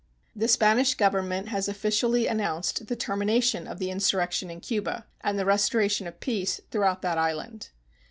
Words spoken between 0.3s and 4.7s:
The Spanish Government has officially announced the termination of the insurrection in